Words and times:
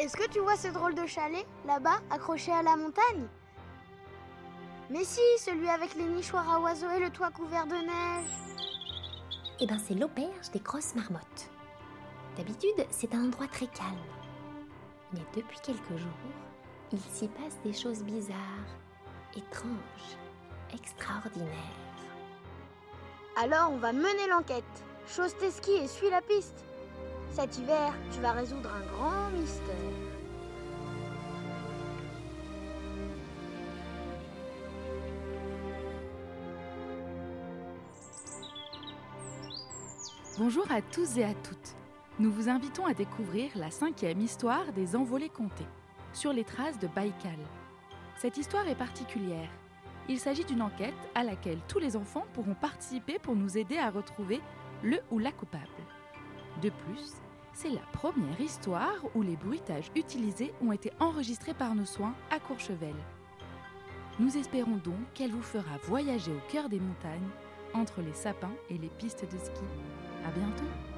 Est-ce 0.00 0.16
que 0.16 0.26
tu 0.30 0.40
vois 0.40 0.56
ce 0.56 0.68
drôle 0.68 0.94
de 0.94 1.04
chalet, 1.04 1.44
là-bas, 1.66 2.00
accroché 2.10 2.50
à 2.50 2.62
la 2.62 2.74
montagne? 2.74 3.26
Mais 4.88 5.04
si, 5.04 5.20
celui 5.38 5.68
avec 5.68 5.94
les 5.94 6.04
nichoirs 6.04 6.48
à 6.48 6.58
oiseaux 6.58 6.88
et 6.88 7.00
le 7.00 7.10
toit 7.10 7.30
couvert 7.30 7.66
de 7.66 7.74
neige. 7.74 8.56
Eh 9.60 9.66
ben, 9.66 9.78
c'est 9.78 9.92
l'auberge 9.92 10.50
des 10.54 10.60
grosses 10.60 10.94
marmottes. 10.94 11.50
D'habitude, 12.38 12.86
c'est 12.88 13.14
un 13.14 13.26
endroit 13.26 13.46
très 13.48 13.66
calme. 13.66 13.92
Mais 15.12 15.20
depuis 15.36 15.58
quelques 15.62 15.98
jours, 15.98 16.32
il 16.92 17.00
s'y 17.00 17.28
passe 17.28 17.58
des 17.62 17.74
choses 17.74 18.02
bizarres, 18.02 18.38
étranges, 19.36 20.16
extraordinaires. 20.72 21.76
Alors, 23.36 23.70
on 23.70 23.76
va 23.76 23.92
mener 23.92 24.28
l'enquête. 24.30 24.64
Chose 25.06 25.36
tes 25.36 25.50
skis 25.50 25.72
et 25.72 25.88
suis 25.88 26.08
la 26.08 26.22
piste. 26.22 26.64
Cet 27.32 27.58
hiver, 27.58 27.94
tu 28.12 28.20
vas 28.20 28.32
résoudre 28.32 28.70
un 28.74 28.96
grand 28.96 29.30
mystère. 29.30 29.79
Bonjour 40.42 40.64
à 40.72 40.80
tous 40.80 41.18
et 41.18 41.24
à 41.24 41.34
toutes. 41.34 41.76
Nous 42.18 42.32
vous 42.32 42.48
invitons 42.48 42.86
à 42.86 42.94
découvrir 42.94 43.50
la 43.56 43.70
cinquième 43.70 44.22
histoire 44.22 44.72
des 44.72 44.96
envolées 44.96 45.28
comptées, 45.28 45.68
sur 46.14 46.32
les 46.32 46.44
traces 46.44 46.78
de 46.78 46.86
Baïkal. 46.86 47.36
Cette 48.16 48.38
histoire 48.38 48.66
est 48.66 48.74
particulière. 48.74 49.50
Il 50.08 50.18
s'agit 50.18 50.46
d'une 50.46 50.62
enquête 50.62 50.94
à 51.14 51.24
laquelle 51.24 51.58
tous 51.68 51.78
les 51.78 51.94
enfants 51.94 52.24
pourront 52.32 52.54
participer 52.54 53.18
pour 53.18 53.36
nous 53.36 53.58
aider 53.58 53.76
à 53.76 53.90
retrouver 53.90 54.40
le 54.82 55.00
ou 55.10 55.18
la 55.18 55.30
coupable. 55.30 55.66
De 56.62 56.70
plus, 56.70 57.16
c'est 57.52 57.68
la 57.68 57.84
première 57.92 58.40
histoire 58.40 58.96
où 59.14 59.20
les 59.20 59.36
bruitages 59.36 59.90
utilisés 59.94 60.54
ont 60.62 60.72
été 60.72 60.90
enregistrés 61.00 61.52
par 61.52 61.74
nos 61.74 61.84
soins 61.84 62.14
à 62.30 62.40
Courchevel. 62.40 62.96
Nous 64.18 64.38
espérons 64.38 64.78
donc 64.82 65.12
qu'elle 65.12 65.32
vous 65.32 65.42
fera 65.42 65.76
voyager 65.82 66.32
au 66.32 66.50
cœur 66.50 66.70
des 66.70 66.80
montagnes, 66.80 67.28
entre 67.74 68.00
les 68.00 68.14
sapins 68.14 68.54
et 68.70 68.78
les 68.78 68.88
pistes 68.88 69.30
de 69.30 69.36
ski. 69.36 69.64
À 70.26 70.30
bientôt! 70.32 70.89